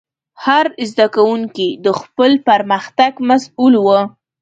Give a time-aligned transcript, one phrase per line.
[0.45, 3.87] هر زده کوونکی د خپل پرمختګ مسؤل و.